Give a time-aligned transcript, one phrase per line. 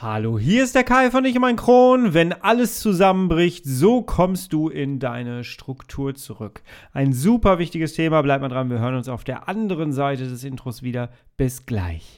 [0.00, 2.14] Hallo, hier ist der Kai von Ich mein Kron.
[2.14, 6.62] Wenn alles zusammenbricht, so kommst du in deine Struktur zurück.
[6.92, 10.44] Ein super wichtiges Thema, bleib mal dran, wir hören uns auf der anderen Seite des
[10.44, 11.10] Intros wieder.
[11.36, 12.17] Bis gleich.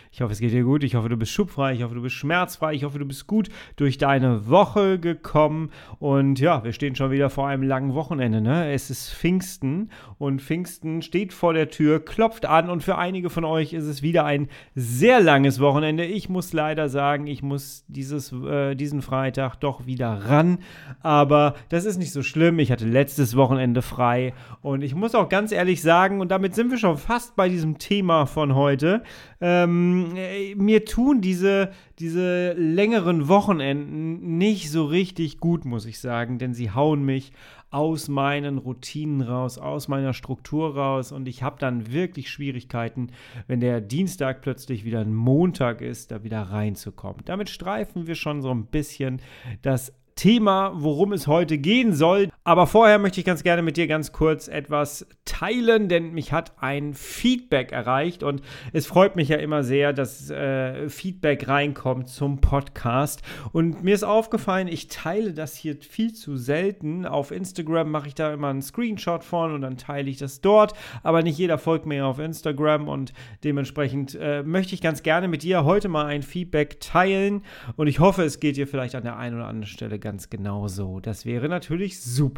[0.13, 0.83] Ich hoffe, es geht dir gut.
[0.83, 1.73] Ich hoffe, du bist schubfrei.
[1.73, 2.73] Ich hoffe, du bist schmerzfrei.
[2.73, 3.47] Ich hoffe, du bist gut
[3.77, 5.71] durch deine Woche gekommen.
[5.99, 8.41] Und ja, wir stehen schon wieder vor einem langen Wochenende.
[8.41, 8.73] Ne?
[8.73, 12.69] Es ist Pfingsten und Pfingsten steht vor der Tür, klopft an.
[12.69, 16.03] Und für einige von euch ist es wieder ein sehr langes Wochenende.
[16.03, 20.57] Ich muss leider sagen, ich muss dieses, äh, diesen Freitag doch wieder ran.
[21.01, 22.59] Aber das ist nicht so schlimm.
[22.59, 24.33] Ich hatte letztes Wochenende frei.
[24.61, 27.77] Und ich muss auch ganz ehrlich sagen, und damit sind wir schon fast bei diesem
[27.77, 29.03] Thema von heute.
[29.39, 36.39] Ähm, äh, mir tun diese, diese längeren Wochenenden nicht so richtig gut, muss ich sagen,
[36.39, 37.31] denn sie hauen mich
[37.71, 43.11] aus meinen Routinen raus, aus meiner Struktur raus und ich habe dann wirklich Schwierigkeiten,
[43.47, 47.21] wenn der Dienstag plötzlich wieder ein Montag ist, da wieder reinzukommen.
[47.25, 49.21] Damit streifen wir schon so ein bisschen
[49.61, 52.29] das Thema, worum es heute gehen soll.
[52.43, 56.53] Aber vorher möchte ich ganz gerne mit dir ganz kurz etwas teilen, denn mich hat
[56.59, 58.41] ein Feedback erreicht und
[58.73, 63.21] es freut mich ja immer sehr, dass äh, Feedback reinkommt zum Podcast.
[63.51, 67.05] Und mir ist aufgefallen, ich teile das hier viel zu selten.
[67.05, 70.73] Auf Instagram mache ich da immer einen Screenshot von und dann teile ich das dort.
[71.03, 75.43] Aber nicht jeder folgt mir auf Instagram und dementsprechend äh, möchte ich ganz gerne mit
[75.43, 77.43] dir heute mal ein Feedback teilen
[77.75, 80.99] und ich hoffe, es geht dir vielleicht an der einen oder anderen Stelle ganz genauso.
[81.01, 82.30] Das wäre natürlich super.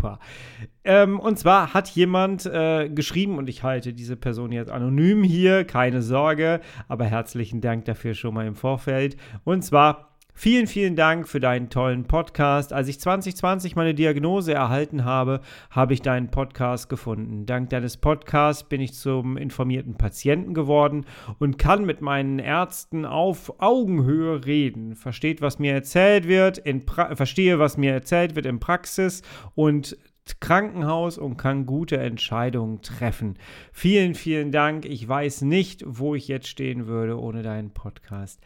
[0.83, 5.63] Ähm, und zwar hat jemand äh, geschrieben, und ich halte diese Person jetzt anonym hier,
[5.63, 9.17] keine Sorge, aber herzlichen Dank dafür schon mal im Vorfeld.
[9.43, 12.73] Und zwar Vielen, vielen Dank für deinen tollen Podcast.
[12.73, 17.45] Als ich 2020 meine Diagnose erhalten habe, habe ich deinen Podcast gefunden.
[17.45, 21.05] Dank deines Podcasts bin ich zum informierten Patienten geworden
[21.37, 24.95] und kann mit meinen Ärzten auf Augenhöhe reden.
[24.95, 29.21] Versteht, was mir erzählt wird, in verstehe, was mir erzählt wird in Praxis
[29.53, 29.95] und
[30.39, 33.37] Krankenhaus und kann gute Entscheidungen treffen.
[33.71, 34.85] Vielen, vielen Dank.
[34.85, 38.41] Ich weiß nicht, wo ich jetzt stehen würde ohne deinen Podcast.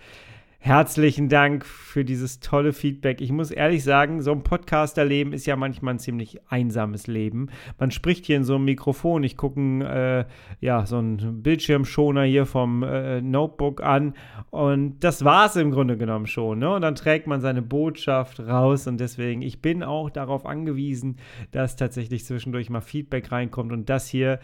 [0.67, 3.22] Herzlichen Dank für dieses tolle Feedback.
[3.22, 7.47] Ich muss ehrlich sagen, so ein Podcaster-Leben ist ja manchmal ein ziemlich einsames Leben.
[7.79, 9.23] Man spricht hier in so einem Mikrofon.
[9.23, 10.25] Ich gucke äh,
[10.59, 14.13] ja, so einen Bildschirmschoner hier vom äh, Notebook an
[14.50, 16.59] und das war es im Grunde genommen schon.
[16.59, 16.69] Ne?
[16.75, 21.16] Und dann trägt man seine Botschaft raus und deswegen, ich bin auch darauf angewiesen,
[21.51, 24.39] dass tatsächlich zwischendurch mal Feedback reinkommt und das hier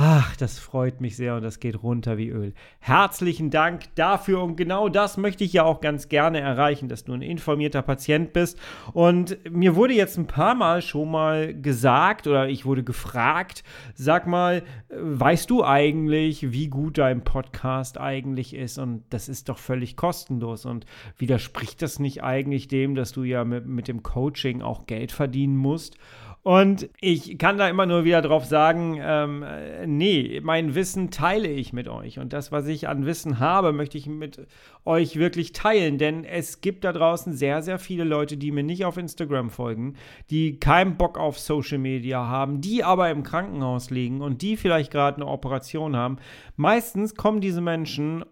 [0.00, 2.54] Ach, das freut mich sehr und das geht runter wie Öl.
[2.78, 7.14] Herzlichen Dank dafür und genau das möchte ich ja auch ganz gerne erreichen, dass du
[7.14, 8.60] ein informierter Patient bist.
[8.92, 13.64] Und mir wurde jetzt ein paar Mal schon mal gesagt oder ich wurde gefragt,
[13.94, 18.78] sag mal, weißt du eigentlich, wie gut dein Podcast eigentlich ist?
[18.78, 20.64] Und das ist doch völlig kostenlos.
[20.64, 25.10] Und widerspricht das nicht eigentlich dem, dass du ja mit, mit dem Coaching auch Geld
[25.10, 25.98] verdienen musst?
[26.42, 29.44] Und ich kann da immer nur wieder drauf sagen, ähm,
[29.86, 32.18] nee, mein Wissen teile ich mit euch.
[32.18, 34.46] Und das, was ich an Wissen habe, möchte ich mit
[34.84, 35.98] euch wirklich teilen.
[35.98, 39.96] Denn es gibt da draußen sehr, sehr viele Leute, die mir nicht auf Instagram folgen,
[40.30, 44.90] die keinen Bock auf Social Media haben, die aber im Krankenhaus liegen und die vielleicht
[44.90, 46.16] gerade eine Operation haben.
[46.56, 48.24] Meistens kommen diese Menschen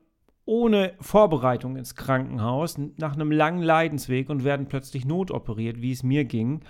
[0.47, 6.25] ohne Vorbereitung ins Krankenhaus nach einem langen Leidensweg und werden plötzlich notoperiert, wie es mir
[6.25, 6.61] ging.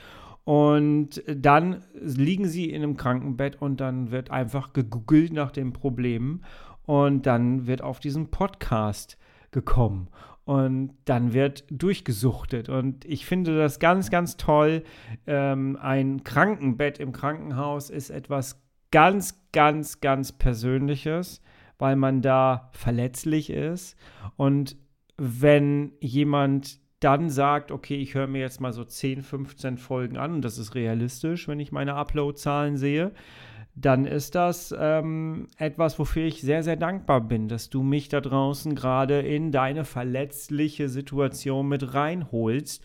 [0.47, 6.45] Und dann liegen sie in einem Krankenbett und dann wird einfach gegoogelt nach den Problemen
[6.85, 9.19] und dann wird auf diesen Podcast
[9.51, 10.07] gekommen
[10.45, 12.69] und dann wird durchgesuchtet.
[12.69, 14.85] Und ich finde das ganz, ganz toll.
[15.27, 18.63] Ähm, ein Krankenbett im Krankenhaus ist etwas
[18.93, 21.41] ganz, ganz, ganz Persönliches,
[21.77, 23.97] weil man da verletzlich ist.
[24.37, 24.77] Und
[25.17, 30.35] wenn jemand dann sagt, okay, ich höre mir jetzt mal so 10, 15 Folgen an
[30.35, 33.13] und das ist realistisch, wenn ich meine Upload-Zahlen sehe,
[33.77, 38.21] dann ist das ähm, etwas, wofür ich sehr, sehr dankbar bin, dass du mich da
[38.21, 42.83] draußen gerade in deine verletzliche Situation mit reinholst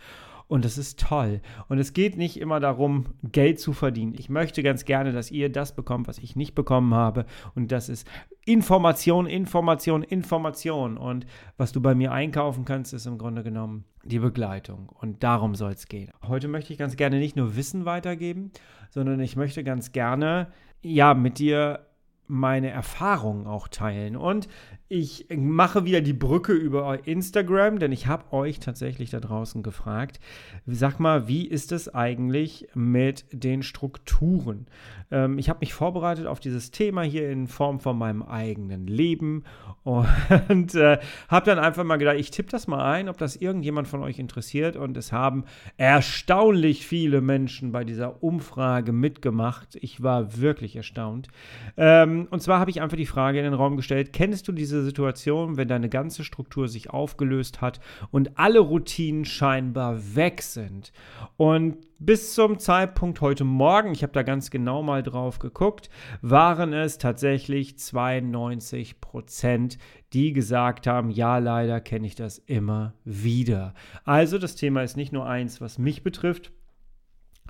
[0.48, 1.40] und das ist toll.
[1.68, 4.14] Und es geht nicht immer darum, Geld zu verdienen.
[4.16, 7.26] Ich möchte ganz gerne, dass ihr das bekommt, was ich nicht bekommen habe.
[7.56, 8.06] Und das ist
[8.46, 10.98] Information, Information, Information.
[10.98, 11.26] Und
[11.58, 14.90] was du bei mir einkaufen kannst, ist im Grunde genommen die Begleitung.
[14.90, 16.12] Und darum soll es gehen.
[16.28, 18.52] Heute möchte ich ganz gerne nicht nur Wissen weitergeben,
[18.90, 20.52] sondern ich möchte ganz gerne,
[20.82, 21.86] ja, mit dir
[22.28, 24.16] meine Erfahrungen auch teilen.
[24.16, 24.48] Und
[24.92, 30.20] ich mache wieder die Brücke über Instagram, denn ich habe euch tatsächlich da draußen gefragt,
[30.66, 34.68] sag mal, wie ist es eigentlich mit den Strukturen?
[35.10, 39.46] Ähm, ich habe mich vorbereitet auf dieses Thema hier in Form von meinem eigenen Leben
[39.84, 43.88] und äh, habe dann einfach mal gedacht, ich tippe das mal ein, ob das irgendjemand
[43.88, 44.76] von euch interessiert.
[44.76, 45.46] Und es haben
[45.78, 49.78] erstaunlich viele Menschen bei dieser Umfrage mitgemacht.
[49.82, 51.30] Ich war wirklich erstaunt.
[51.78, 54.52] Ähm, und zwar habe ich einfach die Frage in den Raum gestellt, kennst du
[54.82, 57.80] diese Situation, wenn deine ganze Struktur sich aufgelöst hat
[58.12, 60.92] und alle Routinen scheinbar weg sind?
[61.38, 65.90] Und bis zum Zeitpunkt heute Morgen, ich habe da ganz genau mal drauf geguckt,
[66.22, 69.78] waren es tatsächlich 92 Prozent,
[70.14, 73.74] die gesagt haben, ja, leider kenne ich das immer wieder.
[74.04, 76.52] Also das Thema ist nicht nur eins, was mich betrifft,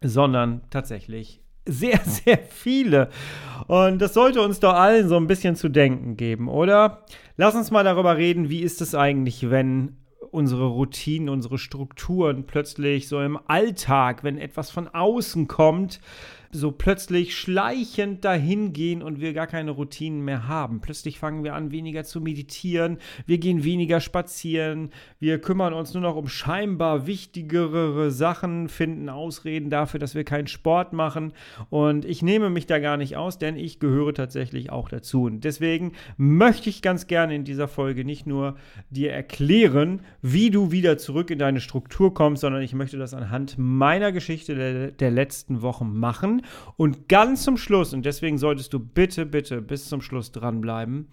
[0.04, 3.09] sondern tatsächlich sehr, sehr viele.
[3.67, 7.05] Und das sollte uns doch allen so ein bisschen zu denken geben, oder?
[7.37, 9.97] Lass uns mal darüber reden, wie ist es eigentlich, wenn
[10.31, 15.99] unsere Routinen, unsere Strukturen plötzlich so im Alltag, wenn etwas von außen kommt,
[16.51, 20.81] so plötzlich schleichend dahin gehen und wir gar keine Routinen mehr haben.
[20.81, 24.89] Plötzlich fangen wir an, weniger zu meditieren, wir gehen weniger spazieren,
[25.19, 30.48] wir kümmern uns nur noch um scheinbar wichtigere Sachen, finden Ausreden dafür, dass wir keinen
[30.48, 31.33] Sport machen.
[31.69, 35.24] Und ich nehme mich da gar nicht aus, denn ich gehöre tatsächlich auch dazu.
[35.24, 38.56] Und deswegen möchte ich ganz gerne in dieser Folge nicht nur
[38.89, 43.56] dir erklären, wie du wieder zurück in deine Struktur kommst, sondern ich möchte das anhand
[43.57, 46.40] meiner Geschichte der, der letzten Wochen machen.
[46.77, 51.07] Und ganz zum Schluss, und deswegen solltest du bitte, bitte bis zum Schluss dranbleiben,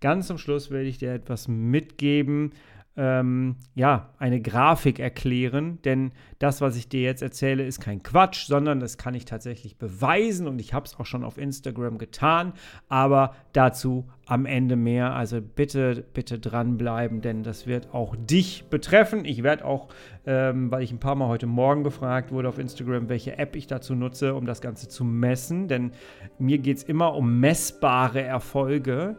[0.00, 2.52] ganz zum Schluss werde ich dir etwas mitgeben,
[2.96, 8.46] ähm, ja, eine Grafik erklären, denn das, was ich dir jetzt erzähle, ist kein Quatsch,
[8.46, 12.52] sondern das kann ich tatsächlich beweisen und ich habe es auch schon auf Instagram getan,
[12.88, 15.14] aber dazu am Ende mehr.
[15.14, 19.24] Also bitte, bitte dranbleiben, denn das wird auch dich betreffen.
[19.24, 19.88] Ich werde auch,
[20.26, 23.66] ähm, weil ich ein paar Mal heute Morgen gefragt wurde auf Instagram, welche App ich
[23.66, 25.92] dazu nutze, um das Ganze zu messen, denn
[26.38, 29.16] mir geht es immer um messbare Erfolge.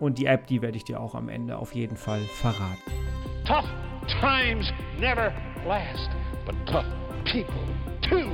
[0.00, 3.13] Und die App, die werde ich dir auch am Ende auf jeden Fall verraten.
[3.44, 3.66] Tough
[4.22, 5.30] times never
[5.66, 6.08] last,
[6.46, 6.86] but tough
[7.26, 7.60] people
[8.00, 8.30] too.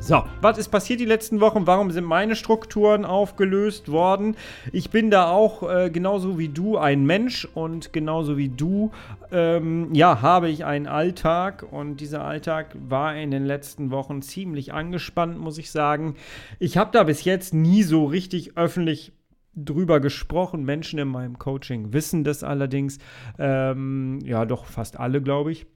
[0.00, 1.68] So, was ist passiert die letzten Wochen?
[1.68, 4.34] Warum sind meine Strukturen aufgelöst worden?
[4.72, 8.90] Ich bin da auch äh, genauso wie du ein Mensch und genauso wie du,
[9.30, 14.72] ähm, ja, habe ich einen Alltag und dieser Alltag war in den letzten Wochen ziemlich
[14.72, 16.16] angespannt, muss ich sagen.
[16.58, 19.12] Ich habe da bis jetzt nie so richtig öffentlich
[19.54, 20.64] drüber gesprochen.
[20.64, 22.98] Menschen in meinem Coaching wissen das allerdings.
[23.38, 25.66] Ähm, ja, doch fast alle, glaube ich.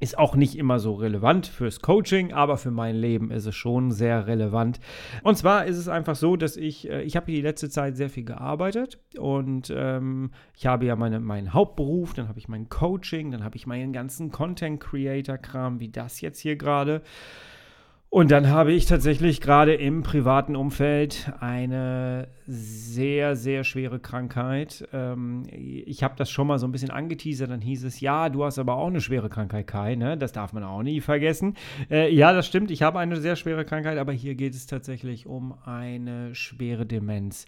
[0.00, 3.92] Ist auch nicht immer so relevant fürs Coaching, aber für mein Leben ist es schon
[3.92, 4.80] sehr relevant.
[5.22, 8.10] Und zwar ist es einfach so, dass ich, äh, ich habe die letzte Zeit sehr
[8.10, 13.30] viel gearbeitet und ähm, ich habe ja meine, meinen Hauptberuf, dann habe ich mein Coaching,
[13.30, 17.02] dann habe ich meinen ganzen Content-Creator-Kram, wie das jetzt hier gerade.
[18.14, 24.86] Und dann habe ich tatsächlich gerade im privaten Umfeld eine sehr, sehr schwere Krankheit.
[24.92, 28.44] Ähm, ich habe das schon mal so ein bisschen angeteasert, dann hieß es, ja, du
[28.44, 30.18] hast aber auch eine schwere Krankheit, Kai, ne?
[30.18, 31.54] Das darf man auch nie vergessen.
[31.90, 35.26] Äh, ja, das stimmt, ich habe eine sehr schwere Krankheit, aber hier geht es tatsächlich
[35.26, 37.46] um eine schwere Demenz.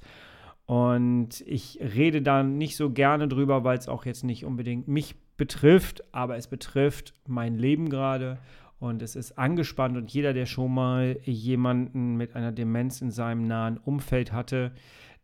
[0.65, 5.15] Und ich rede da nicht so gerne drüber, weil es auch jetzt nicht unbedingt mich
[5.37, 8.38] betrifft, aber es betrifft mein Leben gerade
[8.85, 13.47] und es ist angespannt und jeder, der schon mal jemanden mit einer Demenz in seinem
[13.47, 14.73] nahen Umfeld hatte,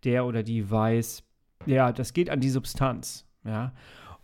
[0.02, 1.22] der oder die weiß,
[1.66, 3.72] ja, das geht an die Substanz, ja.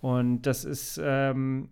[0.01, 1.69] Und das ist ähm,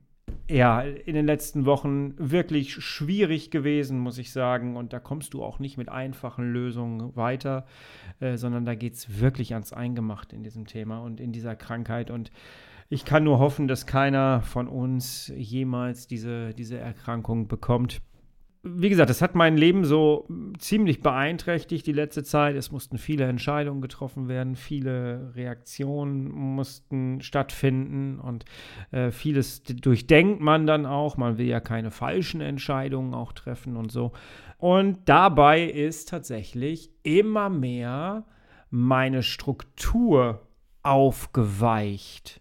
[0.49, 4.77] ja in den letzten Wochen wirklich schwierig gewesen, muss ich sagen.
[4.77, 7.67] Und da kommst du auch nicht mit einfachen Lösungen weiter,
[8.21, 12.11] äh, sondern da geht es wirklich ans Eingemachte in diesem Thema und in dieser Krankheit.
[12.11, 12.31] Und
[12.89, 18.01] ich kann nur hoffen, dass keiner von uns jemals diese, diese Erkrankung bekommt.
[18.67, 20.27] Wie gesagt, das hat mein Leben so
[20.59, 22.57] ziemlich beeinträchtigt die letzte Zeit.
[22.57, 28.47] Es mussten viele Entscheidungen getroffen werden, viele Reaktionen mussten stattfinden und
[28.91, 31.19] äh, vieles durchdenkt man dann auch.
[31.19, 34.13] Man will ja keine falschen Entscheidungen auch treffen und so.
[34.57, 38.25] Und dabei ist tatsächlich immer mehr
[38.71, 40.41] meine Struktur
[40.83, 42.41] aufgeweicht.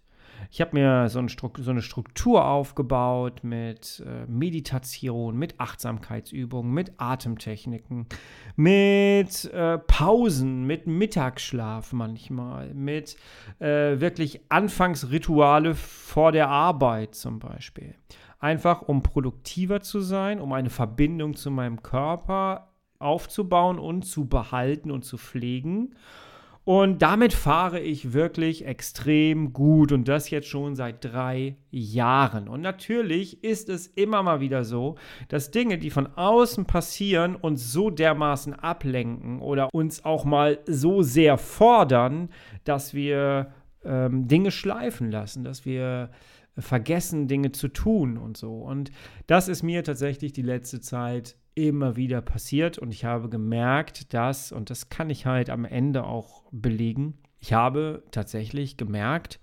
[0.51, 6.93] Ich habe mir so, ein so, eine Struktur aufgebaut mit äh, Meditation, mit Achtsamkeitsübungen, mit
[6.97, 8.07] Atemtechniken,
[8.55, 13.15] mit äh, Pausen, mit Mittagsschlaf manchmal, mit
[13.59, 17.95] äh, wirklich Anfangsrituale vor der Arbeit zum Beispiel.
[18.39, 24.91] Einfach um produktiver zu sein, um eine Verbindung zu meinem Körper aufzubauen und zu behalten
[24.91, 25.95] und zu pflegen.
[26.65, 32.47] Und damit fahre ich wirklich extrem gut und das jetzt schon seit drei Jahren.
[32.47, 34.95] Und natürlich ist es immer mal wieder so,
[35.27, 41.01] dass Dinge, die von außen passieren, uns so dermaßen ablenken oder uns auch mal so
[41.01, 42.29] sehr fordern,
[42.63, 43.51] dass wir
[43.83, 46.11] ähm, Dinge schleifen lassen, dass wir
[46.57, 48.53] vergessen, Dinge zu tun und so.
[48.59, 48.91] Und
[49.27, 54.51] das ist mir tatsächlich die letzte Zeit immer wieder passiert und ich habe gemerkt, dass,
[54.51, 59.39] und das kann ich halt am Ende auch belegen, ich habe tatsächlich gemerkt,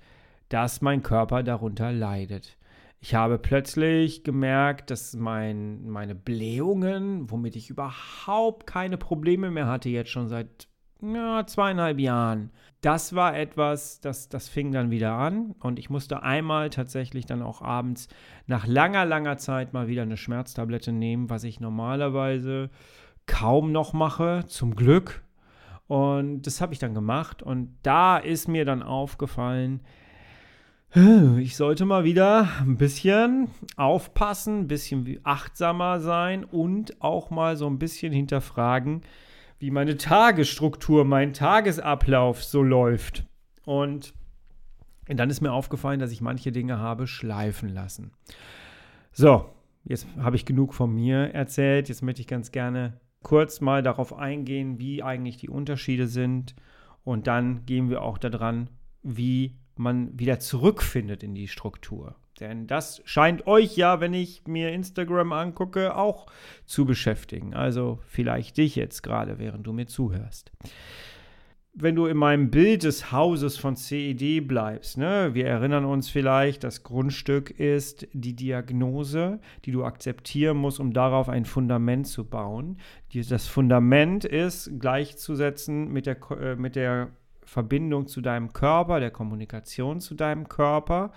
[0.48, 2.56] dass mein Körper darunter leidet.
[3.02, 9.88] Ich habe plötzlich gemerkt, dass mein, meine Blähungen, womit ich überhaupt keine Probleme mehr hatte,
[9.88, 10.68] jetzt schon seit
[11.02, 12.50] ja, zweieinhalb Jahren,
[12.82, 17.42] das war etwas, das, das fing dann wieder an und ich musste einmal tatsächlich dann
[17.42, 18.08] auch abends
[18.46, 22.70] nach langer, langer Zeit mal wieder eine Schmerztablette nehmen, was ich normalerweise
[23.26, 25.22] kaum noch mache, zum Glück.
[25.90, 29.80] Und das habe ich dann gemacht und da ist mir dann aufgefallen,
[30.94, 37.66] ich sollte mal wieder ein bisschen aufpassen, ein bisschen achtsamer sein und auch mal so
[37.66, 39.00] ein bisschen hinterfragen,
[39.58, 43.26] wie meine Tagesstruktur, mein Tagesablauf so läuft.
[43.64, 44.14] Und
[45.08, 48.12] dann ist mir aufgefallen, dass ich manche Dinge habe schleifen lassen.
[49.10, 49.44] So,
[49.82, 51.88] jetzt habe ich genug von mir erzählt.
[51.88, 56.54] Jetzt möchte ich ganz gerne kurz mal darauf eingehen, wie eigentlich die Unterschiede sind.
[57.04, 58.68] Und dann gehen wir auch daran,
[59.02, 62.16] wie man wieder zurückfindet in die Struktur.
[62.38, 66.26] Denn das scheint euch ja, wenn ich mir Instagram angucke, auch
[66.64, 67.54] zu beschäftigen.
[67.54, 70.50] Also vielleicht dich jetzt gerade, während du mir zuhörst.
[71.72, 76.64] Wenn du in meinem Bild des Hauses von CED bleibst, ne, wir erinnern uns vielleicht,
[76.64, 82.78] das Grundstück ist die Diagnose, die du akzeptieren musst, um darauf ein Fundament zu bauen.
[83.28, 87.12] Das Fundament ist gleichzusetzen mit der, äh, mit der
[87.50, 91.10] Verbindung zu deinem Körper, der Kommunikation zu deinem Körper.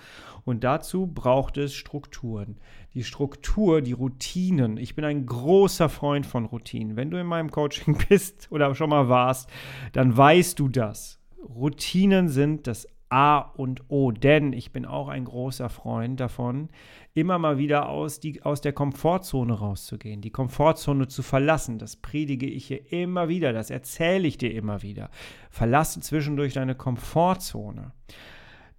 [0.46, 2.58] Und dazu braucht es Strukturen.
[2.96, 4.78] Die Struktur, die Routinen.
[4.78, 6.96] Ich bin ein großer Freund von Routinen.
[6.96, 9.48] Wenn du in meinem Coaching bist oder schon mal warst,
[9.92, 11.20] dann weißt du das.
[11.40, 16.70] Routinen sind das A und O, denn ich bin auch ein großer Freund davon,
[17.14, 21.78] immer mal wieder aus, die, aus der Komfortzone rauszugehen, die Komfortzone zu verlassen.
[21.78, 25.10] Das predige ich hier immer wieder, das erzähle ich dir immer wieder.
[25.50, 27.92] Verlasse zwischendurch deine Komfortzone.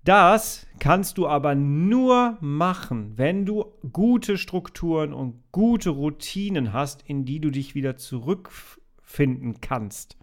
[0.04, 7.24] Das kannst du aber nur machen, wenn du gute Strukturen und gute Routinen hast, in
[7.24, 10.18] die du dich wieder zurückfinden kannst.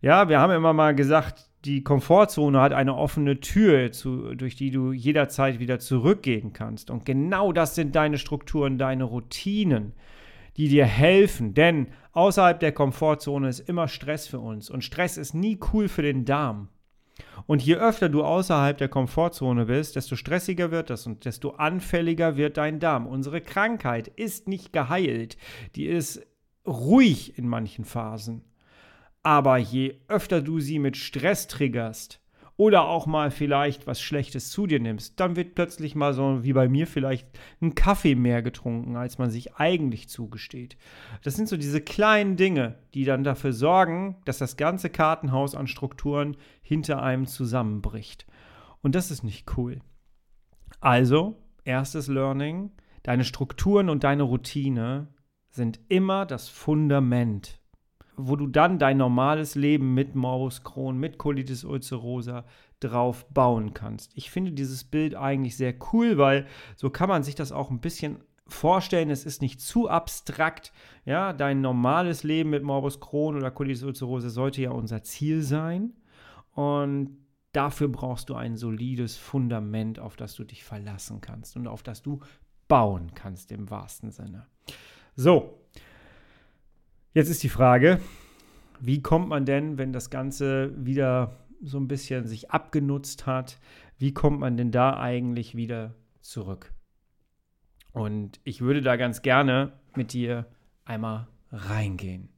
[0.00, 4.70] Ja, wir haben immer mal gesagt, die Komfortzone hat eine offene Tür, zu, durch die
[4.70, 6.90] du jederzeit wieder zurückgehen kannst.
[6.90, 9.92] Und genau das sind deine Strukturen, deine Routinen,
[10.56, 11.52] die dir helfen.
[11.52, 14.70] Denn außerhalb der Komfortzone ist immer Stress für uns.
[14.70, 16.68] Und Stress ist nie cool für den Darm.
[17.46, 22.36] Und je öfter du außerhalb der Komfortzone bist, desto stressiger wird das und desto anfälliger
[22.36, 23.06] wird dein Darm.
[23.06, 25.36] Unsere Krankheit ist nicht geheilt.
[25.74, 26.26] Die ist
[26.66, 28.44] ruhig in manchen Phasen.
[29.22, 32.20] Aber je öfter du sie mit Stress triggerst
[32.56, 36.52] oder auch mal vielleicht was Schlechtes zu dir nimmst, dann wird plötzlich mal so wie
[36.52, 37.26] bei mir vielleicht
[37.60, 40.76] ein Kaffee mehr getrunken, als man sich eigentlich zugesteht.
[41.22, 45.66] Das sind so diese kleinen Dinge, die dann dafür sorgen, dass das ganze Kartenhaus an
[45.66, 48.26] Strukturen hinter einem zusammenbricht.
[48.82, 49.80] Und das ist nicht cool.
[50.80, 52.72] Also, erstes Learning,
[53.02, 55.08] deine Strukturen und deine Routine
[55.50, 57.59] sind immer das Fundament
[58.28, 62.44] wo du dann dein normales Leben mit Morbus Crohn, mit Colitis ulcerosa
[62.80, 64.12] drauf bauen kannst.
[64.16, 66.46] Ich finde dieses Bild eigentlich sehr cool, weil
[66.76, 69.10] so kann man sich das auch ein bisschen vorstellen.
[69.10, 70.72] Es ist nicht zu abstrakt.
[71.04, 75.94] Ja, dein normales Leben mit Morbus Crohn oder Colitis ulcerosa sollte ja unser Ziel sein.
[76.52, 77.16] Und
[77.52, 82.02] dafür brauchst du ein solides Fundament, auf das du dich verlassen kannst und auf das
[82.02, 82.20] du
[82.68, 84.46] bauen kannst im wahrsten Sinne.
[85.16, 85.59] So,
[87.12, 88.00] Jetzt ist die Frage,
[88.78, 93.58] wie kommt man denn, wenn das Ganze wieder so ein bisschen sich abgenutzt hat,
[93.98, 96.72] wie kommt man denn da eigentlich wieder zurück?
[97.92, 100.46] Und ich würde da ganz gerne mit dir
[100.84, 102.28] einmal reingehen.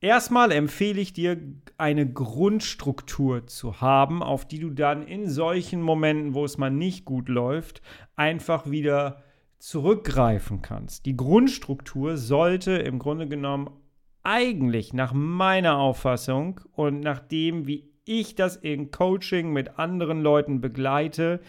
[0.00, 1.36] Erstmal empfehle ich dir,
[1.76, 7.04] eine Grundstruktur zu haben, auf die du dann in solchen Momenten, wo es mal nicht
[7.04, 7.82] gut läuft,
[8.14, 9.24] einfach wieder
[9.58, 11.04] zurückgreifen kannst.
[11.04, 13.70] Die Grundstruktur sollte im Grunde genommen
[14.24, 20.60] eigentlich nach meiner Auffassung und nach dem, wie ich das in Coaching mit anderen Leuten
[20.60, 21.40] begleite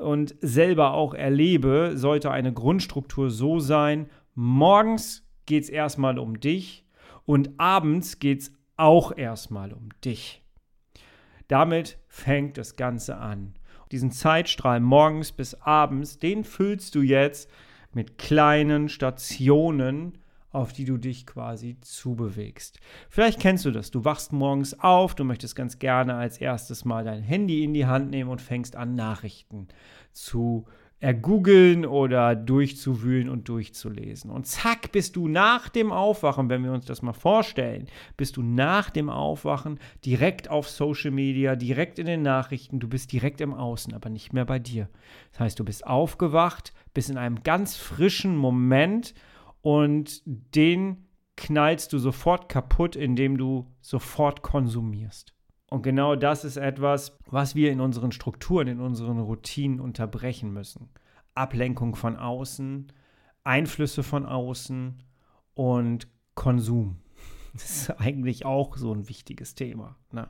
[0.00, 6.84] und selber auch erlebe, sollte eine Grundstruktur so sein, morgens geht es erstmal um dich
[7.26, 10.42] Und abends geht es auch erstmal um dich.
[11.48, 13.54] Damit fängt das Ganze an.
[13.92, 17.50] Diesen Zeitstrahl morgens bis abends, den füllst du jetzt
[17.92, 20.18] mit kleinen Stationen,
[20.54, 22.80] auf die du dich quasi zubewegst.
[23.08, 23.90] Vielleicht kennst du das.
[23.90, 27.86] Du wachst morgens auf, du möchtest ganz gerne als erstes mal dein Handy in die
[27.86, 29.68] Hand nehmen und fängst an, Nachrichten
[30.12, 30.66] zu
[31.00, 34.30] ergoogeln oder durchzuwühlen und durchzulesen.
[34.30, 38.42] Und zack, bist du nach dem Aufwachen, wenn wir uns das mal vorstellen, bist du
[38.42, 43.52] nach dem Aufwachen direkt auf Social Media, direkt in den Nachrichten, du bist direkt im
[43.52, 44.88] Außen, aber nicht mehr bei dir.
[45.32, 49.14] Das heißt, du bist aufgewacht, bist in einem ganz frischen Moment
[49.64, 51.06] und den
[51.36, 55.32] knallst du sofort kaputt, indem du sofort konsumierst.
[55.70, 60.90] Und genau das ist etwas, was wir in unseren Strukturen, in unseren Routinen unterbrechen müssen.
[61.34, 62.92] Ablenkung von außen,
[63.42, 65.02] Einflüsse von außen
[65.54, 66.98] und Konsum.
[67.54, 69.96] Das ist eigentlich auch so ein wichtiges Thema.
[70.10, 70.28] Ne?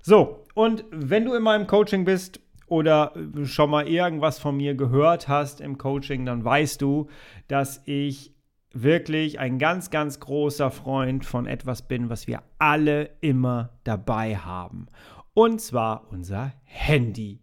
[0.00, 3.12] So, und wenn du in meinem Coaching bist oder
[3.44, 7.08] schon mal irgendwas von mir gehört hast im Coaching, dann weißt du,
[7.48, 8.35] dass ich
[8.82, 14.86] wirklich ein ganz, ganz großer Freund von etwas bin, was wir alle immer dabei haben.
[15.34, 17.40] Und zwar unser Handy.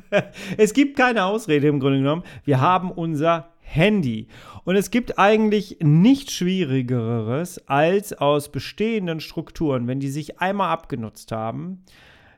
[0.56, 2.22] es gibt keine Ausrede im Grunde genommen.
[2.44, 4.28] Wir haben unser Handy.
[4.64, 11.32] Und es gibt eigentlich nichts Schwierigeres, als aus bestehenden Strukturen, wenn die sich einmal abgenutzt
[11.32, 11.84] haben,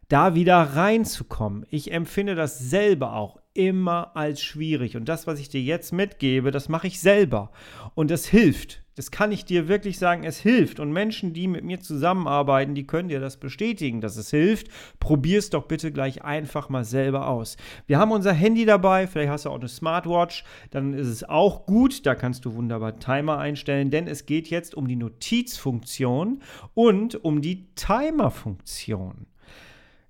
[0.09, 1.67] da wieder reinzukommen.
[1.71, 4.97] Ich empfinde das selber auch immer als schwierig.
[4.97, 7.51] Und das, was ich dir jetzt mitgebe, das mache ich selber.
[7.95, 8.83] Und das hilft.
[8.97, 10.81] Das kann ich dir wirklich sagen, es hilft.
[10.81, 14.69] Und Menschen, die mit mir zusammenarbeiten, die können dir das bestätigen, dass es hilft.
[15.01, 17.59] Probier es doch bitte gleich einfach mal selber aus.
[17.87, 21.67] Wir haben unser Handy dabei, vielleicht hast du auch eine Smartwatch, dann ist es auch
[21.67, 22.07] gut.
[22.07, 26.41] Da kannst du wunderbar Timer einstellen, denn es geht jetzt um die Notizfunktion
[26.73, 29.27] und um die Timerfunktion.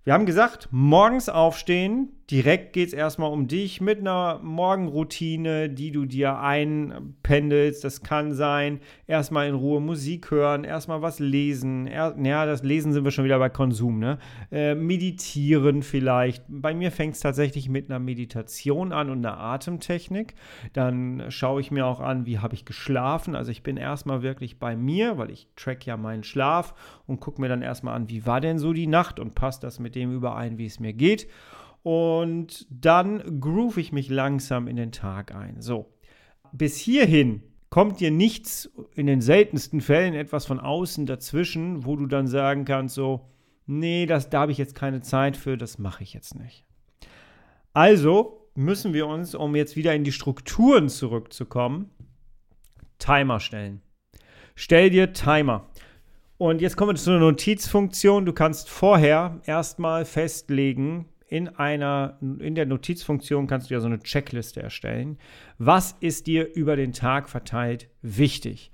[0.05, 5.93] Wir haben gesagt, morgens aufstehen, direkt geht es erstmal um dich mit einer Morgenroutine, die
[5.93, 7.84] du dir einpendelst.
[7.84, 11.86] Das kann sein, erstmal in Ruhe Musik hören, erstmal was lesen.
[11.86, 14.19] Er, ja, das Lesen sind wir schon wieder bei Konsum, ne?
[14.50, 16.45] Äh, meditieren vielleicht.
[16.49, 20.34] Bei mir fängt es tatsächlich mit einer Meditation an und einer Atemtechnik.
[20.73, 23.36] Dann schaue ich mir auch an, wie habe ich geschlafen.
[23.36, 26.75] Also ich bin erstmal wirklich bei mir, weil ich track ja meinen Schlaf
[27.06, 29.78] und gucke mir dann erstmal an, wie war denn so die Nacht und passt das
[29.78, 31.28] mit dem überein, wie es mir geht.
[31.86, 35.60] Und dann groove ich mich langsam in den Tag ein.
[35.60, 35.94] So,
[36.50, 42.06] bis hierhin kommt dir nichts, in den seltensten Fällen etwas von außen dazwischen, wo du
[42.06, 43.28] dann sagen kannst, so,
[43.66, 46.64] nee, das, da habe ich jetzt keine Zeit für, das mache ich jetzt nicht.
[47.72, 51.92] Also müssen wir uns, um jetzt wieder in die Strukturen zurückzukommen,
[52.99, 53.80] Timer stellen.
[54.56, 55.68] Stell dir Timer.
[56.36, 58.26] Und jetzt kommen wir zu einer Notizfunktion.
[58.26, 64.00] Du kannst vorher erstmal festlegen, in einer, in der Notizfunktion kannst du ja so eine
[64.00, 65.19] Checkliste erstellen.
[65.58, 68.71] Was ist dir über den Tag verteilt wichtig?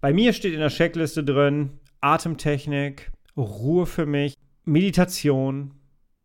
[0.00, 5.74] Bei mir steht in der Checkliste drin Atemtechnik, Ruhe für mich, Meditation,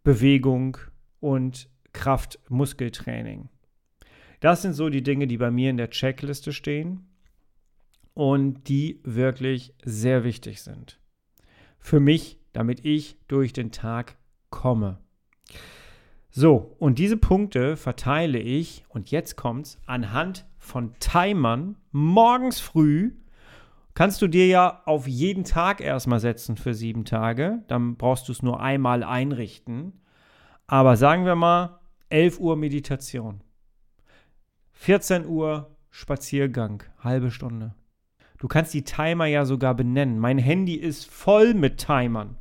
[0.03, 0.77] Bewegung
[1.19, 3.49] und Kraft-Muskeltraining.
[4.39, 7.07] Das sind so die Dinge, die bei mir in der Checkliste stehen
[8.13, 10.99] und die wirklich sehr wichtig sind.
[11.79, 14.17] Für mich, damit ich durch den Tag
[14.49, 14.99] komme.
[16.29, 23.13] So, und diese Punkte verteile ich, und jetzt kommt's, anhand von Timern morgens früh.
[23.93, 27.63] Kannst du dir ja auf jeden Tag erstmal setzen für sieben Tage.
[27.67, 29.93] Dann brauchst du es nur einmal einrichten.
[30.67, 31.79] Aber sagen wir mal
[32.09, 33.41] 11 Uhr Meditation.
[34.73, 37.73] 14 Uhr Spaziergang, halbe Stunde.
[38.37, 40.19] Du kannst die Timer ja sogar benennen.
[40.19, 42.37] Mein Handy ist voll mit Timern.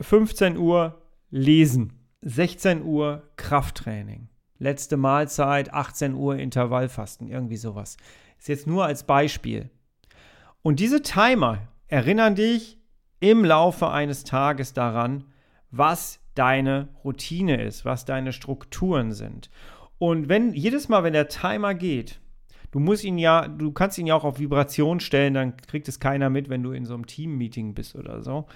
[0.00, 1.01] 15 Uhr
[1.32, 1.94] lesen.
[2.20, 4.28] 16 Uhr Krafttraining.
[4.58, 7.96] Letzte Mahlzeit, 18 Uhr Intervallfasten, irgendwie sowas.
[8.38, 9.70] Ist jetzt nur als Beispiel.
[10.62, 12.78] Und diese Timer erinnern dich
[13.18, 15.24] im Laufe eines Tages daran,
[15.72, 19.50] was deine Routine ist, was deine Strukturen sind.
[19.98, 22.20] Und wenn jedes Mal, wenn der Timer geht,
[22.70, 25.98] du musst ihn ja, du kannst ihn ja auch auf Vibration stellen, dann kriegt es
[25.98, 28.46] keiner mit, wenn du in so einem Team-Meeting bist oder so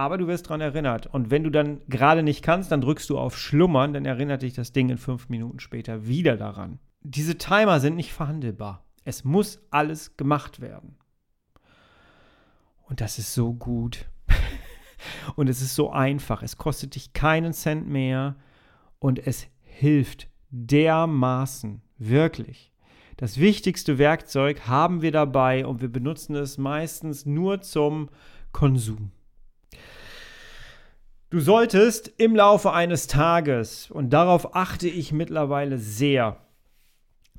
[0.00, 1.06] aber du wirst daran erinnert.
[1.06, 4.54] Und wenn du dann gerade nicht kannst, dann drückst du auf Schlummern, dann erinnert dich
[4.54, 6.78] das Ding in fünf Minuten später wieder daran.
[7.02, 8.82] Diese Timer sind nicht verhandelbar.
[9.04, 10.96] Es muss alles gemacht werden.
[12.88, 14.08] Und das ist so gut.
[15.36, 16.42] und es ist so einfach.
[16.42, 18.36] Es kostet dich keinen Cent mehr
[19.00, 22.72] und es hilft dermaßen, wirklich.
[23.18, 28.08] Das wichtigste Werkzeug haben wir dabei und wir benutzen es meistens nur zum
[28.50, 29.12] Konsum.
[31.30, 36.38] Du solltest im Laufe eines Tages, und darauf achte ich mittlerweile sehr,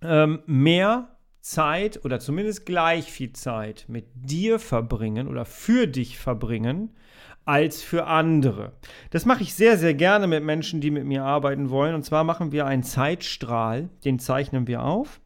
[0.02, 6.96] ähm, mehr Zeit oder zumindest gleich viel Zeit mit dir verbringen oder für dich verbringen
[7.44, 8.72] als für andere.
[9.10, 11.94] Das mache ich sehr, sehr gerne mit Menschen, die mit mir arbeiten wollen.
[11.94, 15.20] Und zwar machen wir einen Zeitstrahl, den zeichnen wir auf.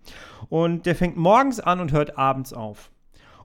[0.50, 2.90] Und der fängt morgens an und hört abends auf.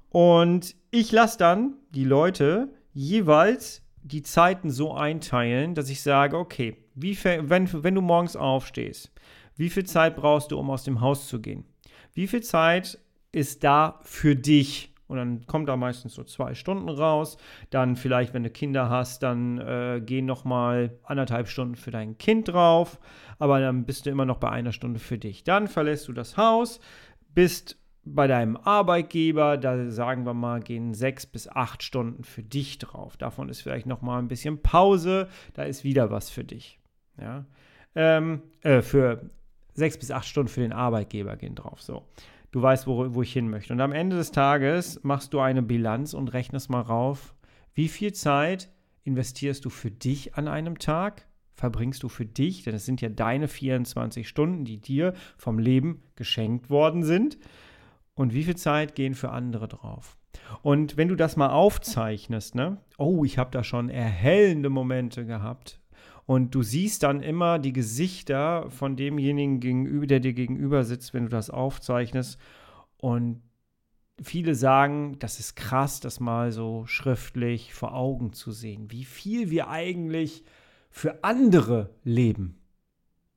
[0.09, 6.77] Und ich lasse dann die Leute jeweils die Zeiten so einteilen, dass ich sage, okay,
[6.95, 9.13] wie, wenn, wenn du morgens aufstehst,
[9.57, 11.65] wie viel Zeit brauchst du, um aus dem Haus zu gehen?
[12.15, 12.99] Wie viel Zeit
[13.33, 14.95] ist da für dich?
[15.07, 17.37] Und dann kommt da meistens so zwei Stunden raus.
[17.71, 22.17] Dann vielleicht, wenn du Kinder hast, dann äh, gehen noch mal anderthalb Stunden für dein
[22.17, 23.01] Kind drauf.
[23.39, 25.43] Aber dann bist du immer noch bei einer Stunde für dich.
[25.43, 26.79] Dann verlässt du das Haus,
[27.35, 27.80] bist
[28.15, 33.17] bei deinem Arbeitgeber, da sagen wir mal, gehen sechs bis acht Stunden für dich drauf.
[33.17, 36.79] Davon ist vielleicht noch mal ein bisschen Pause, da ist wieder was für dich.
[37.21, 37.47] Ja?
[37.95, 39.31] Ähm, äh, für
[39.75, 41.81] sechs bis acht Stunden für den Arbeitgeber gehen drauf.
[41.83, 42.07] So,
[42.51, 43.73] du weißt, wo, wo ich hin möchte.
[43.73, 47.35] Und am Ende des Tages machst du eine Bilanz und rechnest mal rauf,
[47.75, 48.71] wie viel Zeit
[49.05, 51.27] investierst du für dich an einem Tag?
[51.55, 56.03] Verbringst du für dich, denn es sind ja deine 24 Stunden, die dir vom Leben
[56.17, 57.39] geschenkt worden sind
[58.21, 60.19] und wie viel Zeit gehen für andere drauf.
[60.61, 65.81] Und wenn du das mal aufzeichnest, ne, oh, ich habe da schon erhellende Momente gehabt.
[66.27, 71.23] Und du siehst dann immer die Gesichter von demjenigen gegenüber, der dir gegenüber sitzt, wenn
[71.23, 72.39] du das aufzeichnest.
[72.99, 73.41] Und
[74.23, 79.49] viele sagen, das ist krass, das mal so schriftlich vor Augen zu sehen, wie viel
[79.49, 80.45] wir eigentlich
[80.91, 82.60] für andere leben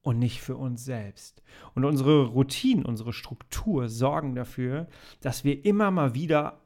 [0.04, 1.42] und nicht für uns selbst.
[1.74, 4.88] Und unsere Routinen, unsere Struktur sorgen dafür,
[5.22, 6.60] dass wir immer mal wieder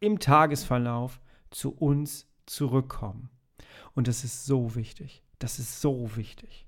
[0.00, 3.30] im Tagesverlauf zu uns zurückkommen.
[3.94, 5.22] Und das ist so wichtig.
[5.38, 6.66] Das ist so wichtig.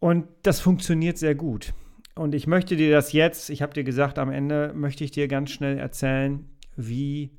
[0.00, 1.72] Und das funktioniert sehr gut.
[2.14, 5.28] Und ich möchte dir das jetzt, ich habe dir gesagt, am Ende möchte ich dir
[5.28, 7.30] ganz schnell erzählen, wie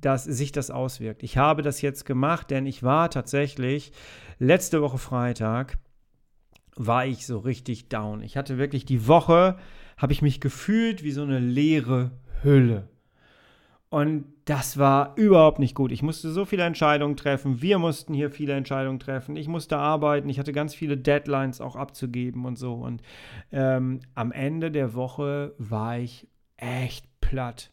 [0.00, 1.22] das, sich das auswirkt.
[1.22, 3.92] Ich habe das jetzt gemacht, denn ich war tatsächlich
[4.38, 5.78] letzte Woche Freitag
[6.76, 8.22] war ich so richtig down.
[8.22, 9.56] Ich hatte wirklich die Woche,
[9.96, 12.88] habe ich mich gefühlt wie so eine leere Hülle.
[13.94, 15.92] Und das war überhaupt nicht gut.
[15.92, 17.62] Ich musste so viele Entscheidungen treffen.
[17.62, 19.36] Wir mussten hier viele Entscheidungen treffen.
[19.36, 20.28] Ich musste arbeiten.
[20.28, 22.74] Ich hatte ganz viele Deadlines auch abzugeben und so.
[22.74, 23.02] Und
[23.52, 27.70] ähm, am Ende der Woche war ich echt platt.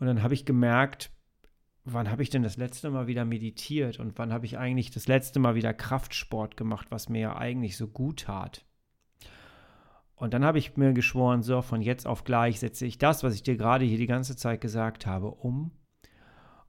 [0.00, 1.11] Und dann habe ich gemerkt,
[1.84, 5.08] wann habe ich denn das letzte Mal wieder meditiert und wann habe ich eigentlich das
[5.08, 8.64] letzte Mal wieder Kraftsport gemacht, was mir ja eigentlich so gut tat.
[10.14, 13.34] Und dann habe ich mir geschworen, so von jetzt auf gleich setze ich das, was
[13.34, 15.72] ich dir gerade hier die ganze Zeit gesagt habe, um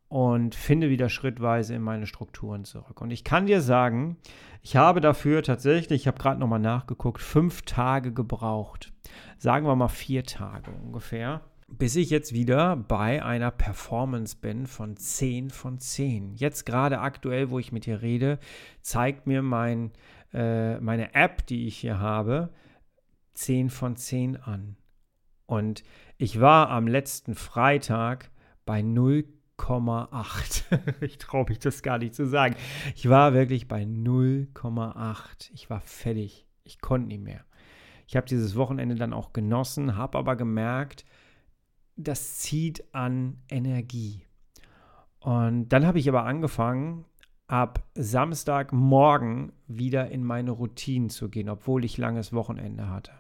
[0.08, 3.02] und finde wieder schrittweise in meine Strukturen zurück.
[3.02, 4.18] Und ich kann dir sagen,
[4.62, 8.94] ich habe dafür tatsächlich, ich habe gerade nochmal nachgeguckt, fünf Tage gebraucht.
[9.38, 11.42] Sagen wir mal vier Tage ungefähr
[11.78, 16.36] bis ich jetzt wieder bei einer Performance bin von 10 von 10.
[16.36, 18.40] Jetzt gerade aktuell, wo ich mit dir rede,
[18.82, 19.92] zeigt mir mein,
[20.34, 22.50] äh, meine App, die ich hier habe,
[23.34, 24.76] 10 von 10 an.
[25.46, 25.84] Und
[26.18, 28.30] ich war am letzten Freitag
[28.66, 30.80] bei 0,8.
[31.02, 32.56] ich traue mich das gar nicht zu sagen.
[32.96, 35.52] Ich war wirklich bei 0,8.
[35.54, 36.46] Ich war fertig.
[36.64, 37.44] Ich konnte nicht mehr.
[38.08, 41.06] Ich habe dieses Wochenende dann auch genossen, habe aber gemerkt,
[41.96, 44.26] das zieht an Energie.
[45.20, 47.06] Und dann habe ich aber angefangen,
[47.48, 53.12] ab Samstagmorgen wieder in meine Routinen zu gehen, obwohl ich langes Wochenende hatte.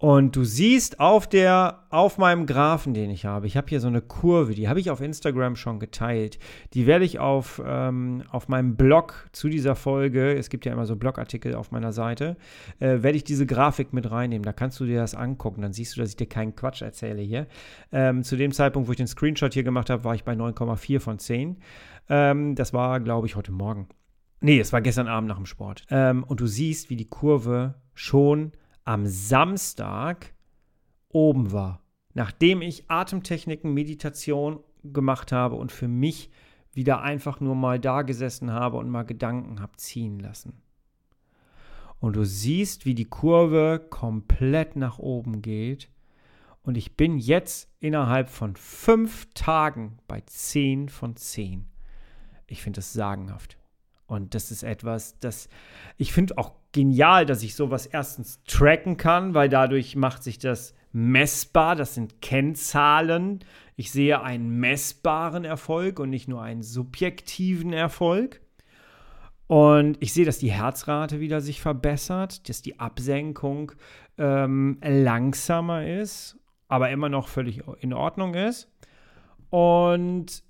[0.00, 3.88] Und du siehst auf der, auf meinem Graphen, den ich habe, ich habe hier so
[3.88, 6.38] eine Kurve, die habe ich auf Instagram schon geteilt.
[6.72, 10.86] Die werde ich auf, ähm, auf meinem Blog zu dieser Folge, es gibt ja immer
[10.86, 12.38] so Blogartikel auf meiner Seite,
[12.78, 14.42] äh, werde ich diese Grafik mit reinnehmen.
[14.42, 15.60] Da kannst du dir das angucken.
[15.60, 17.46] Dann siehst du, dass ich dir keinen Quatsch erzähle hier.
[17.92, 20.98] Ähm, zu dem Zeitpunkt, wo ich den Screenshot hier gemacht habe, war ich bei 9,4
[21.00, 21.58] von 10.
[22.08, 23.86] Ähm, das war, glaube ich, heute Morgen.
[24.40, 25.84] Nee, es war gestern Abend nach dem Sport.
[25.90, 28.52] Ähm, und du siehst, wie die Kurve schon
[28.90, 30.34] am Samstag
[31.10, 31.80] oben war.
[32.12, 36.28] Nachdem ich Atemtechniken, Meditation gemacht habe und für mich
[36.72, 40.60] wieder einfach nur mal da gesessen habe und mal Gedanken habe ziehen lassen.
[42.00, 45.88] Und du siehst, wie die Kurve komplett nach oben geht.
[46.62, 51.64] Und ich bin jetzt innerhalb von fünf Tagen bei 10 von 10.
[52.48, 53.56] Ich finde das sagenhaft.
[54.06, 55.48] Und das ist etwas, das
[55.96, 60.74] ich finde auch genial, dass ich sowas erstens tracken kann, weil dadurch macht sich das
[60.92, 61.76] messbar.
[61.76, 63.40] Das sind Kennzahlen.
[63.76, 68.40] Ich sehe einen messbaren Erfolg und nicht nur einen subjektiven Erfolg.
[69.46, 73.72] Und ich sehe, dass die Herzrate wieder sich verbessert, dass die Absenkung
[74.16, 78.70] ähm, langsamer ist, aber immer noch völlig in Ordnung ist.
[79.48, 80.44] Und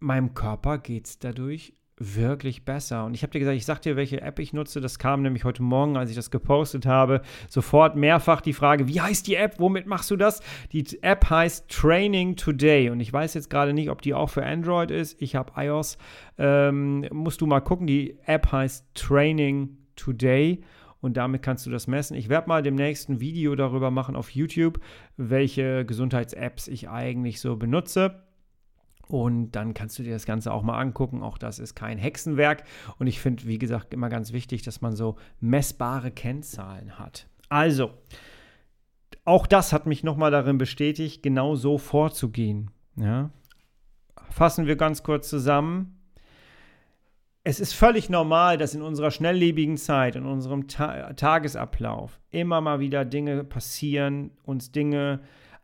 [0.00, 3.04] meinem Körper geht es dadurch wirklich besser.
[3.04, 4.80] Und ich habe dir gesagt, ich sag dir, welche App ich nutze.
[4.80, 9.00] Das kam nämlich heute Morgen, als ich das gepostet habe, sofort mehrfach die Frage, wie
[9.00, 9.60] heißt die App?
[9.60, 10.40] Womit machst du das?
[10.72, 12.88] Die App heißt Training Today.
[12.88, 15.20] Und ich weiß jetzt gerade nicht, ob die auch für Android ist.
[15.20, 15.98] Ich habe iOS.
[16.38, 17.86] Ähm, musst du mal gucken.
[17.86, 20.62] Die App heißt Training Today.
[21.02, 22.16] Und damit kannst du das messen.
[22.16, 24.80] Ich werde mal demnächst ein Video darüber machen auf YouTube,
[25.16, 28.22] welche Gesundheits-Apps ich eigentlich so benutze.
[29.10, 31.24] Und dann kannst du dir das Ganze auch mal angucken.
[31.24, 32.62] Auch das ist kein Hexenwerk.
[33.00, 37.26] Und ich finde, wie gesagt, immer ganz wichtig, dass man so messbare Kennzahlen hat.
[37.48, 37.90] Also,
[39.24, 42.70] auch das hat mich nochmal darin bestätigt, genau so vorzugehen.
[42.94, 43.30] Ja?
[44.30, 45.98] Fassen wir ganz kurz zusammen.
[47.42, 52.78] Es ist völlig normal, dass in unserer schnelllebigen Zeit, in unserem Ta Tagesablauf immer mal
[52.78, 55.20] wieder Dinge passieren, uns Dinge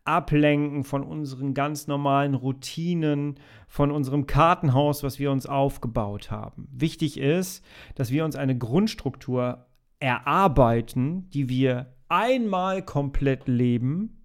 [0.06, 3.38] ablenken von unseren ganz normalen Routinen,
[3.68, 6.68] von unserem Kartenhaus, was wir uns aufgebaut haben.
[6.72, 7.64] Wichtig ist,
[7.94, 9.66] dass wir uns eine Grundstruktur
[9.98, 14.22] erarbeiten, die wir einmal komplett leben,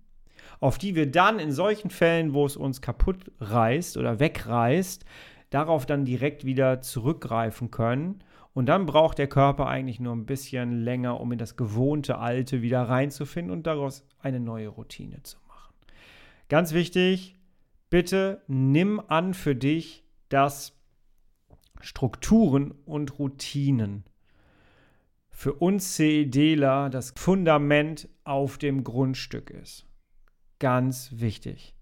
[0.60, 5.06] auf die wir dann in solchen Fällen, wo es uns kaputt reißt oder wegreißt,
[5.50, 8.24] darauf dann direkt wieder zurückgreifen können.
[8.54, 12.62] Und dann braucht der Körper eigentlich nur ein bisschen länger, um in das gewohnte Alte
[12.62, 15.38] wieder reinzufinden und daraus eine neue Routine zu.
[16.52, 17.38] Ganz wichtig,
[17.90, 20.78] bitte nimm an für dich, dass
[21.80, 24.04] Strukturen und Routinen
[25.30, 29.86] für uns CEDler das Fundament auf dem Grundstück ist.
[30.60, 31.74] Ganz wichtig.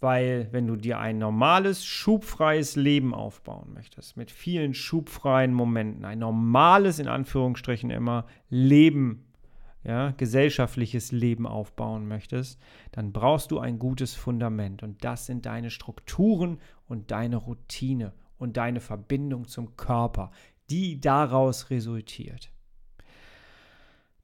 [0.00, 6.18] Weil wenn du dir ein normales, schubfreies Leben aufbauen möchtest, mit vielen schubfreien Momenten, ein
[6.18, 9.27] normales, in Anführungsstrichen immer, Leben
[9.84, 12.60] ja, gesellschaftliches Leben aufbauen möchtest,
[12.92, 14.82] dann brauchst du ein gutes Fundament.
[14.82, 20.30] Und das sind deine Strukturen und deine Routine und deine Verbindung zum Körper,
[20.70, 22.52] die daraus resultiert.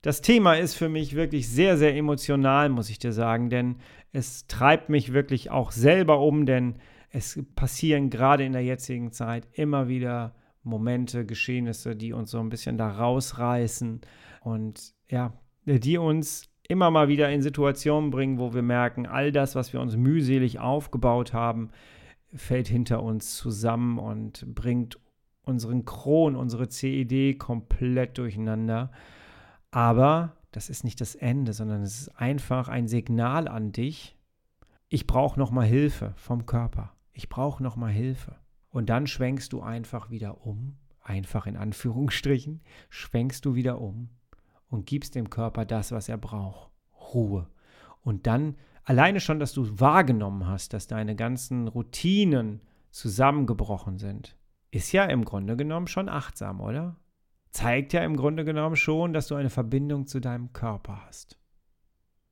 [0.03, 3.77] Das Thema ist für mich wirklich sehr, sehr emotional, muss ich dir sagen, denn
[4.13, 6.75] es treibt mich wirklich auch selber um, denn
[7.09, 12.49] es passieren gerade in der jetzigen Zeit immer wieder Momente, Geschehnisse, die uns so ein
[12.49, 14.01] bisschen da rausreißen.
[14.43, 15.33] Und ja,
[15.67, 19.81] die uns immer mal wieder in Situationen bringen, wo wir merken, all das, was wir
[19.81, 21.71] uns mühselig aufgebaut haben,
[22.35, 24.99] fällt hinter uns zusammen und bringt
[25.43, 28.91] unseren Kron, unsere CED komplett durcheinander.
[29.71, 34.17] Aber das ist nicht das Ende, sondern es ist einfach ein Signal an dich.
[34.89, 36.95] Ich brauche noch mal Hilfe vom Körper.
[37.13, 38.37] Ich brauche noch mal Hilfe.
[38.71, 44.09] Und dann schwenkst du einfach wieder um, einfach in Anführungsstrichen, schwenkst du wieder um
[44.69, 46.71] und gibst dem Körper das, was er braucht.
[47.15, 47.49] Ruhe.
[48.03, 54.37] Und dann alleine schon, dass du wahrgenommen hast, dass deine ganzen Routinen zusammengebrochen sind,
[54.71, 56.97] ist ja im Grunde genommen schon achtsam, oder?
[57.51, 61.39] Zeigt ja im Grunde genommen schon, dass du eine Verbindung zu deinem Körper hast.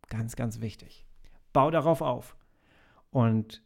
[0.09, 1.07] Ganz, ganz wichtig.
[1.53, 2.37] Bau darauf auf
[3.11, 3.63] und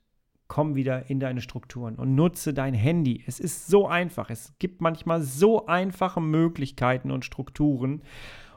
[0.48, 3.24] komm wieder in deine Strukturen und nutze dein Handy.
[3.26, 4.31] Es ist so einfach.
[4.31, 8.02] Es gibt manchmal so einfache Möglichkeiten und Strukturen.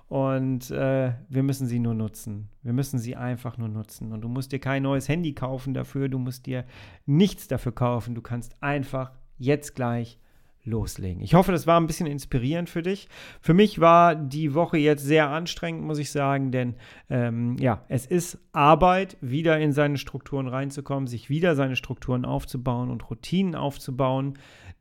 [0.09, 2.49] Und äh, wir müssen sie nur nutzen.
[2.63, 4.11] Wir müssen sie einfach nur nutzen.
[4.11, 6.09] Und du musst dir kein neues Handy kaufen dafür.
[6.09, 6.65] Du musst dir
[7.05, 8.15] nichts dafür kaufen.
[8.15, 10.19] Du kannst einfach jetzt gleich
[10.63, 11.21] loslegen.
[11.21, 13.07] Ich hoffe, das war ein bisschen inspirierend für dich.
[13.39, 16.75] Für mich war die Woche jetzt sehr anstrengend, muss ich sagen, denn
[17.09, 22.89] ähm, ja, es ist Arbeit, wieder in seine Strukturen reinzukommen, sich wieder seine Strukturen aufzubauen
[22.89, 24.37] und Routinen aufzubauen.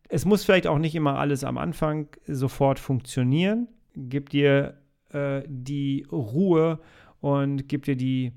[0.08, 3.68] Es muss vielleicht auch nicht immer alles am Anfang sofort funktionieren.
[3.94, 4.78] Gib dir
[5.10, 6.80] äh, die Ruhe
[7.20, 8.32] und gibt dir die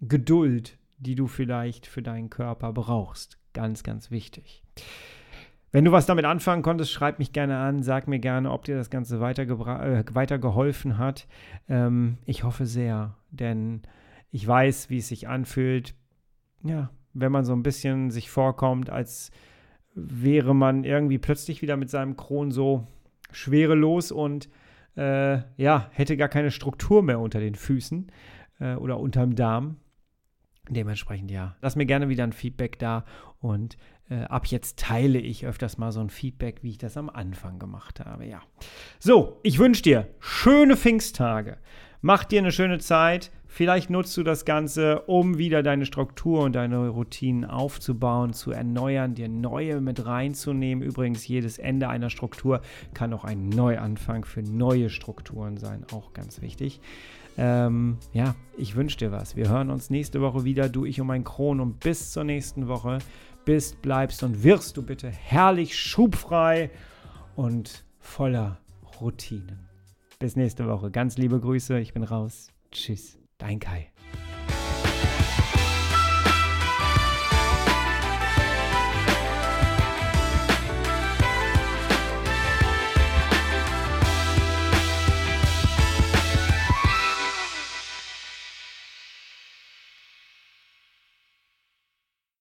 [0.00, 3.38] Geduld, die du vielleicht für deinen Körper brauchst.
[3.52, 4.62] Ganz, ganz wichtig.
[5.72, 8.76] Wenn du was damit anfangen konntest, schreib mich gerne an, sag mir gerne, ob dir
[8.76, 11.26] das Ganze äh, weitergeholfen hat.
[11.68, 13.82] Ähm, ich hoffe sehr, denn
[14.30, 15.94] ich weiß, wie es sich anfühlt,
[16.62, 19.30] ja, wenn man so ein bisschen sich vorkommt, als
[19.94, 22.86] wäre man irgendwie plötzlich wieder mit seinem Kron so
[23.30, 24.48] schwerelos und
[24.96, 28.10] äh, ja, hätte gar keine Struktur mehr unter den Füßen
[28.60, 29.76] äh, oder unterm Darm.
[30.68, 31.56] Dementsprechend ja.
[31.60, 33.04] Lass mir gerne wieder ein Feedback da
[33.40, 33.76] und
[34.10, 37.58] äh, ab jetzt teile ich öfters mal so ein Feedback, wie ich das am Anfang
[37.58, 38.26] gemacht habe.
[38.26, 38.42] Ja.
[38.98, 41.58] So, ich wünsche dir schöne Pfingsttage.
[42.00, 43.30] Mach dir eine schöne Zeit.
[43.54, 49.14] Vielleicht nutzt du das Ganze, um wieder deine Struktur und deine Routinen aufzubauen, zu erneuern,
[49.14, 50.82] dir neue mit reinzunehmen.
[50.82, 52.62] Übrigens, jedes Ende einer Struktur
[52.94, 55.84] kann auch ein Neuanfang für neue Strukturen sein.
[55.92, 56.80] Auch ganz wichtig.
[57.36, 59.36] Ähm, ja, ich wünsche dir was.
[59.36, 61.60] Wir hören uns nächste Woche wieder, du, ich und mein Kron.
[61.60, 63.00] Und bis zur nächsten Woche
[63.44, 66.70] bist, bleibst und wirst du bitte herrlich schubfrei
[67.36, 68.60] und voller
[68.98, 69.68] Routinen.
[70.18, 70.90] Bis nächste Woche.
[70.90, 71.78] Ganz liebe Grüße.
[71.80, 72.50] Ich bin raus.
[72.70, 73.21] Tschüss.
[73.42, 73.91] Dein Kai.